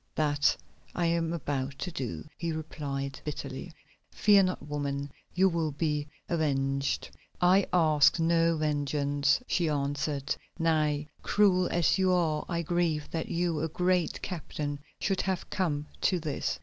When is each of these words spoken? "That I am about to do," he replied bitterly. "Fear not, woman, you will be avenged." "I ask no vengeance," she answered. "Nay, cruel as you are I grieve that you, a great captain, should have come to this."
"That 0.15 0.57
I 0.95 1.05
am 1.05 1.31
about 1.31 1.77
to 1.77 1.91
do," 1.91 2.27
he 2.35 2.51
replied 2.51 3.21
bitterly. 3.23 3.71
"Fear 4.09 4.41
not, 4.49 4.65
woman, 4.67 5.11
you 5.35 5.47
will 5.47 5.71
be 5.73 6.07
avenged." 6.27 7.11
"I 7.39 7.67
ask 7.71 8.19
no 8.19 8.57
vengeance," 8.57 9.43
she 9.45 9.69
answered. 9.69 10.35
"Nay, 10.57 11.07
cruel 11.21 11.67
as 11.67 11.99
you 11.99 12.11
are 12.11 12.45
I 12.49 12.63
grieve 12.63 13.11
that 13.11 13.29
you, 13.29 13.59
a 13.59 13.67
great 13.67 14.23
captain, 14.23 14.79
should 14.99 15.21
have 15.21 15.51
come 15.51 15.85
to 16.01 16.19
this." 16.19 16.59